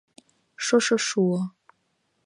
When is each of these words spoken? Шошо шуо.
Шошо 0.65 0.97
шуо. 1.07 1.39